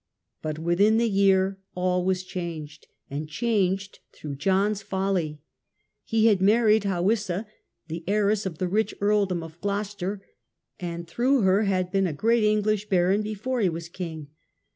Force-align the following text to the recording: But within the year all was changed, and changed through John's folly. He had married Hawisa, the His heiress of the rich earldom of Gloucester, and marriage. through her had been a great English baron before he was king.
But 0.41 0.57
within 0.57 0.97
the 0.97 1.07
year 1.07 1.59
all 1.75 2.03
was 2.03 2.23
changed, 2.23 2.87
and 3.11 3.29
changed 3.29 3.99
through 4.11 4.37
John's 4.37 4.81
folly. 4.81 5.41
He 6.03 6.25
had 6.25 6.41
married 6.41 6.85
Hawisa, 6.85 7.45
the 7.87 7.97
His 7.97 8.03
heiress 8.07 8.45
of 8.47 8.57
the 8.57 8.67
rich 8.67 8.95
earldom 8.99 9.43
of 9.43 9.61
Gloucester, 9.61 10.23
and 10.79 11.01
marriage. 11.01 11.07
through 11.09 11.41
her 11.41 11.63
had 11.65 11.91
been 11.91 12.07
a 12.07 12.13
great 12.13 12.43
English 12.43 12.89
baron 12.89 13.21
before 13.21 13.61
he 13.61 13.69
was 13.69 13.89
king. 13.89 14.29